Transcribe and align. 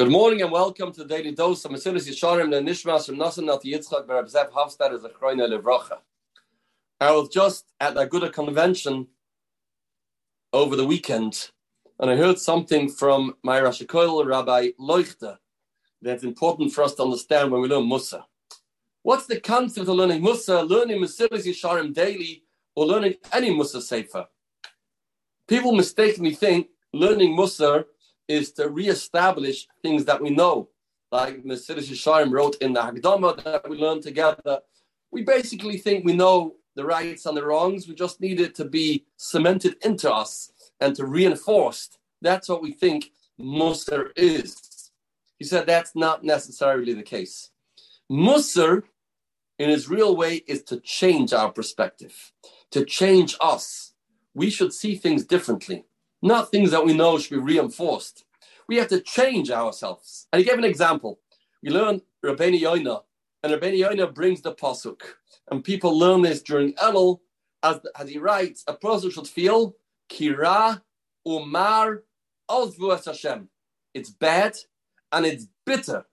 Good 0.00 0.10
morning 0.10 0.40
and 0.40 0.50
welcome 0.50 0.92
to 0.92 1.04
the 1.04 1.14
Daily 1.14 1.32
Dose 1.32 1.62
of 1.66 1.72
Mesilas 1.72 2.08
Yesharim 2.08 2.50
the 2.50 2.56
Nishmas 2.56 3.04
from 3.04 3.16
Nasan 3.16 3.44
Nati 3.44 3.74
Yitzchak 3.74 4.06
Berab 4.06 4.32
Zev 4.32 4.50
Hafstad 4.50 4.94
as 4.94 5.04
a 5.04 5.10
Chroina 5.10 5.46
Levracha. 5.46 5.98
I 6.98 7.12
was 7.12 7.28
just 7.28 7.66
at 7.78 7.92
the 7.92 8.06
Aguda 8.06 8.32
convention 8.32 9.08
over 10.54 10.74
the 10.74 10.86
weekend 10.86 11.50
and 11.98 12.10
I 12.10 12.16
heard 12.16 12.38
something 12.38 12.88
from 12.88 13.34
my 13.42 13.60
Rosh 13.60 13.82
Rabbi 13.82 14.68
Leuchter 14.80 15.36
that's 16.00 16.24
important 16.24 16.72
for 16.72 16.82
us 16.82 16.94
to 16.94 17.02
understand 17.02 17.50
when 17.50 17.60
we 17.60 17.68
learn 17.68 17.84
Musar. 17.84 18.24
What's 19.02 19.26
the 19.26 19.38
concept 19.38 19.86
of 19.86 19.96
learning 19.96 20.22
Musar, 20.22 20.66
learning 20.66 21.02
Mesilas 21.02 21.44
Yesharim 21.44 21.92
daily, 21.92 22.44
or 22.74 22.86
learning 22.86 23.16
any 23.34 23.50
Musar 23.50 23.82
Sefer? 23.82 24.26
People 25.46 25.72
mistakenly 25.72 26.34
think 26.34 26.68
learning 26.94 27.36
Musar 27.36 27.84
is 28.30 28.52
to 28.52 28.68
reestablish 28.68 29.66
things 29.82 30.04
that 30.04 30.22
we 30.22 30.30
know, 30.30 30.68
like 31.10 31.42
Mesilas 31.42 31.90
Yesharim 31.90 32.30
wrote 32.30 32.54
in 32.60 32.72
the 32.72 32.80
Hakdama 32.80 33.42
that 33.42 33.68
we 33.68 33.76
learned 33.76 34.04
together. 34.04 34.60
We 35.10 35.22
basically 35.22 35.78
think 35.78 36.04
we 36.04 36.14
know 36.14 36.54
the 36.76 36.84
rights 36.84 37.26
and 37.26 37.36
the 37.36 37.44
wrongs. 37.44 37.88
We 37.88 37.94
just 37.94 38.20
need 38.20 38.38
it 38.40 38.54
to 38.54 38.64
be 38.64 39.04
cemented 39.16 39.74
into 39.82 40.08
us 40.12 40.52
and 40.80 40.94
to 40.94 41.06
reinforced. 41.06 41.98
That's 42.22 42.48
what 42.48 42.62
we 42.62 42.72
think 42.72 43.10
Musar 43.40 44.10
is. 44.16 44.92
He 45.36 45.44
said 45.44 45.66
that's 45.66 45.96
not 45.96 46.22
necessarily 46.22 46.94
the 46.94 47.02
case. 47.02 47.50
Musar, 48.08 48.84
in 49.58 49.70
his 49.70 49.88
real 49.88 50.14
way, 50.14 50.36
is 50.46 50.62
to 50.64 50.78
change 50.78 51.32
our 51.32 51.50
perspective, 51.50 52.32
to 52.70 52.84
change 52.84 53.36
us. 53.40 53.92
We 54.34 54.50
should 54.50 54.72
see 54.72 54.94
things 54.94 55.24
differently. 55.24 55.86
Not 56.22 56.50
things 56.50 56.70
that 56.70 56.84
we 56.84 56.92
know 56.92 57.18
should 57.18 57.30
be 57.30 57.52
reinforced. 57.52 58.24
We 58.68 58.76
have 58.76 58.88
to 58.88 59.00
change 59.00 59.50
ourselves. 59.50 60.26
And 60.32 60.40
he 60.40 60.48
gave 60.48 60.58
an 60.58 60.64
example. 60.64 61.20
We 61.62 61.70
learn 61.70 62.02
Rabbeinu 62.24 62.60
Yoina, 62.60 63.02
and 63.42 63.52
Rabbeinu 63.52 63.86
Yoina 63.86 64.14
brings 64.14 64.42
the 64.42 64.54
pasuk, 64.54 65.00
and 65.50 65.64
people 65.64 65.98
learn 65.98 66.22
this 66.22 66.42
during 66.42 66.74
Elul, 66.74 67.20
as, 67.62 67.80
as 67.98 68.08
he 68.08 68.18
writes, 68.18 68.64
a 68.66 68.74
person 68.74 69.10
should 69.10 69.28
feel 69.28 69.76
kira 70.10 70.82
umar 71.26 72.02
ozvu 72.50 73.04
Hashem. 73.04 73.48
It's 73.94 74.10
bad 74.10 74.56
and 75.12 75.26
it's 75.26 75.46
bitter 75.66 76.04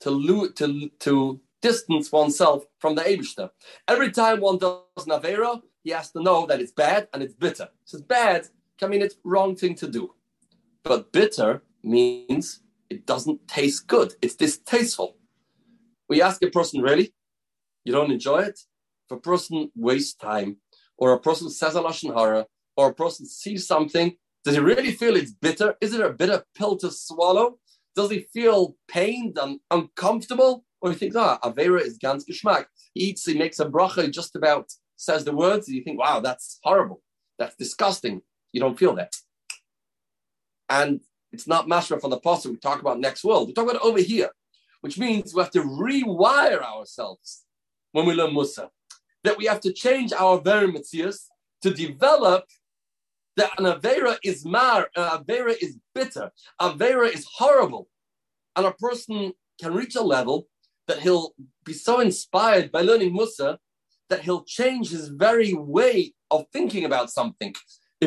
to, 0.00 0.10
lo- 0.10 0.48
to, 0.48 0.88
to 1.00 1.40
distance 1.60 2.10
oneself 2.10 2.64
from 2.78 2.94
the 2.94 3.02
Abishter. 3.02 3.50
Every 3.86 4.10
time 4.10 4.40
one 4.40 4.58
does 4.58 5.06
Navera, 5.06 5.60
he 5.82 5.90
has 5.90 6.10
to 6.12 6.22
know 6.22 6.46
that 6.46 6.60
it's 6.60 6.72
bad 6.72 7.08
and 7.12 7.22
it's 7.22 7.34
bitter. 7.34 7.68
It's 7.82 8.00
bad 8.00 8.48
I 8.82 8.86
mean, 8.86 9.02
it's 9.02 9.16
wrong 9.24 9.56
thing 9.56 9.74
to 9.76 9.88
do. 9.88 10.14
But 10.82 11.12
bitter 11.12 11.62
means 11.82 12.60
it 12.88 13.06
doesn't 13.06 13.46
taste 13.46 13.86
good. 13.86 14.14
It's 14.22 14.34
distasteful. 14.34 15.16
We 16.08 16.22
ask 16.22 16.42
a 16.42 16.50
person, 16.50 16.82
really? 16.82 17.14
You 17.84 17.92
don't 17.92 18.10
enjoy 18.10 18.40
it? 18.40 18.60
If 19.08 19.16
a 19.16 19.20
person 19.20 19.70
wastes 19.74 20.14
time, 20.14 20.58
or 20.98 21.12
a 21.12 21.20
person 21.20 21.50
says 21.50 21.76
a 21.76 21.82
lashon 21.82 22.14
hara, 22.14 22.46
or 22.76 22.90
a 22.90 22.94
person 22.94 23.26
sees 23.26 23.66
something, 23.66 24.16
does 24.44 24.54
he 24.54 24.60
really 24.60 24.92
feel 24.92 25.16
it's 25.16 25.32
bitter? 25.32 25.76
Is 25.80 25.94
it 25.94 26.00
a 26.00 26.10
bitter 26.10 26.44
pill 26.54 26.76
to 26.78 26.90
swallow? 26.90 27.58
Does 27.94 28.10
he 28.10 28.26
feel 28.32 28.76
pained 28.88 29.38
and 29.38 29.60
uncomfortable? 29.70 30.64
Or 30.80 30.90
he 30.90 30.96
thinks, 30.96 31.16
ah, 31.16 31.38
Avera 31.44 31.80
is 31.80 31.98
ganz 31.98 32.24
geschmack. 32.24 32.66
He 32.94 33.04
eats, 33.04 33.26
he 33.26 33.36
makes 33.36 33.60
a 33.60 33.66
bracha, 33.66 34.04
he 34.04 34.10
just 34.10 34.34
about 34.34 34.70
says 34.96 35.24
the 35.24 35.34
words, 35.34 35.68
and 35.68 35.76
you 35.76 35.82
think, 35.82 35.98
wow, 35.98 36.20
that's 36.20 36.58
horrible. 36.62 37.02
That's 37.38 37.56
disgusting. 37.56 38.22
You 38.52 38.60
don't 38.60 38.78
feel 38.78 38.94
that. 38.96 39.14
And 40.68 41.00
it's 41.32 41.46
not 41.46 41.66
mashma 41.66 42.00
from 42.00 42.10
the 42.10 42.16
apostle 42.16 42.52
we 42.52 42.58
talk 42.58 42.80
about 42.80 43.00
next 43.00 43.24
world. 43.24 43.48
We 43.48 43.54
talk 43.54 43.68
about 43.68 43.82
over 43.82 44.00
here, 44.00 44.30
which 44.80 44.98
means 44.98 45.34
we 45.34 45.42
have 45.42 45.50
to 45.52 45.62
rewire 45.62 46.62
ourselves 46.62 47.44
when 47.92 48.06
we 48.06 48.14
learn 48.14 48.34
Musar. 48.34 48.68
That 49.24 49.36
we 49.36 49.46
have 49.46 49.60
to 49.60 49.72
change 49.72 50.12
our 50.12 50.40
very 50.40 50.72
mitzias 50.72 51.26
to 51.62 51.72
develop 51.72 52.44
that 53.36 53.58
an 53.58 53.64
Avera 53.64 54.16
is 54.24 54.44
mar, 54.44 54.88
an 54.96 55.24
Avera 55.24 55.54
is 55.60 55.76
bitter, 55.94 56.30
Avera 56.60 57.12
is 57.12 57.26
horrible. 57.36 57.88
And 58.56 58.66
a 58.66 58.72
person 58.72 59.32
can 59.60 59.74
reach 59.74 59.94
a 59.94 60.02
level 60.02 60.48
that 60.88 61.00
he'll 61.00 61.34
be 61.64 61.72
so 61.72 62.00
inspired 62.00 62.72
by 62.72 62.80
learning 62.80 63.16
Musar 63.16 63.58
that 64.08 64.22
he'll 64.22 64.44
change 64.44 64.90
his 64.90 65.08
very 65.08 65.54
way 65.54 66.14
of 66.30 66.46
thinking 66.52 66.84
about 66.84 67.10
something 67.10 67.54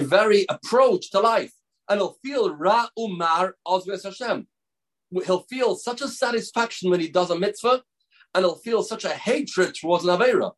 very 0.01 0.45
approach 0.49 1.11
to 1.11 1.19
life. 1.19 1.53
And 1.89 1.99
he'll 1.99 2.17
feel 2.23 2.55
Ra 2.55 2.87
Umar 2.97 3.55
Ozves 3.67 4.03
Hashem. 4.03 4.47
He'll 5.25 5.45
feel 5.49 5.75
such 5.75 6.01
a 6.01 6.07
satisfaction 6.07 6.89
when 6.89 6.99
he 6.99 7.09
does 7.09 7.29
a 7.29 7.37
mitzvah, 7.37 7.83
and 8.33 8.43
he'll 8.43 8.55
feel 8.55 8.81
such 8.81 9.05
a 9.05 9.09
hatred 9.09 9.75
towards 9.75 10.05
Lavera. 10.05 10.53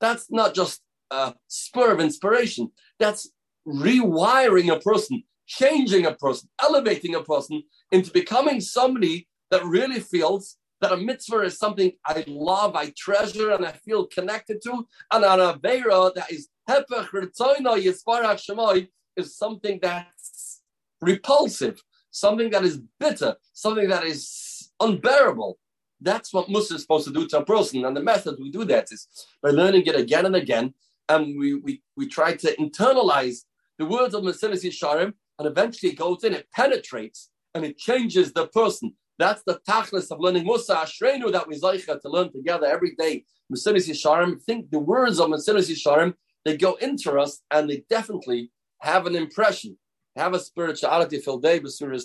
That's 0.00 0.30
not 0.30 0.54
just 0.54 0.80
a 1.10 1.34
spur 1.46 1.92
of 1.92 2.00
inspiration. 2.00 2.72
That's 2.98 3.30
rewiring 3.66 4.74
a 4.74 4.80
person, 4.80 5.22
changing 5.46 6.06
a 6.06 6.14
person, 6.14 6.48
elevating 6.60 7.14
a 7.14 7.22
person 7.22 7.62
into 7.92 8.10
becoming 8.10 8.60
somebody 8.60 9.28
that 9.50 9.64
really 9.64 10.00
feels 10.00 10.56
that 10.80 10.90
a 10.92 10.96
mitzvah 10.96 11.42
is 11.42 11.58
something 11.58 11.92
I 12.04 12.24
love, 12.26 12.74
I 12.74 12.92
treasure, 12.98 13.52
and 13.52 13.64
I 13.64 13.70
feel 13.70 14.06
connected 14.06 14.60
to, 14.62 14.84
and 15.12 15.24
an 15.24 15.38
avera 15.38 16.12
that 16.14 16.32
is 16.32 16.48
is 19.16 19.36
something 19.36 19.78
that's 19.82 20.60
repulsive, 21.00 21.82
something 22.10 22.50
that 22.50 22.64
is 22.64 22.80
bitter, 22.98 23.36
something 23.52 23.88
that 23.88 24.04
is 24.04 24.70
unbearable. 24.80 25.58
That's 26.00 26.32
what 26.32 26.48
Musar 26.48 26.74
is 26.74 26.82
supposed 26.82 27.06
to 27.06 27.12
do 27.12 27.28
to 27.28 27.38
a 27.38 27.44
person. 27.44 27.84
And 27.84 27.96
the 27.96 28.02
method 28.02 28.36
we 28.40 28.50
do 28.50 28.64
that 28.64 28.90
is 28.90 29.08
by 29.42 29.50
learning 29.50 29.86
it 29.86 29.96
again 29.96 30.26
and 30.26 30.36
again. 30.36 30.74
And 31.08 31.38
we, 31.38 31.54
we, 31.54 31.82
we 31.96 32.08
try 32.08 32.34
to 32.34 32.56
internalize 32.56 33.42
the 33.78 33.86
words 33.86 34.14
of 34.14 34.22
Mesilas 34.22 34.64
Yesharim, 34.64 35.12
and 35.38 35.48
eventually 35.48 35.92
it 35.92 35.96
goes 35.96 36.24
in, 36.24 36.34
it 36.34 36.46
penetrates, 36.52 37.30
and 37.54 37.64
it 37.64 37.78
changes 37.78 38.32
the 38.32 38.46
person. 38.48 38.94
That's 39.18 39.42
the 39.44 39.60
tachlis 39.68 40.10
of 40.10 40.20
learning 40.20 40.46
Musar 40.46 40.76
Ashrenu 40.76 41.30
that 41.32 41.46
we 41.46 41.58
zeicha 41.58 42.00
to 42.00 42.08
learn 42.08 42.32
together 42.32 42.66
every 42.66 42.94
day. 42.96 43.24
Mesilas 43.52 43.88
Yesharim, 43.88 44.40
think 44.42 44.70
the 44.70 44.78
words 44.78 45.20
of 45.20 45.28
Mesilas 45.28 45.70
Yesharim 45.70 46.14
they 46.44 46.56
go 46.56 46.74
into 46.74 47.18
us 47.18 47.40
and 47.50 47.68
they 47.68 47.84
definitely 47.88 48.50
have 48.80 49.06
an 49.06 49.14
impression, 49.14 49.78
have 50.16 50.34
a 50.34 50.40
spirituality 50.40 51.18
filled 51.18 51.42
day 51.42 51.58
with 51.58 51.72
Surah. 51.72 51.98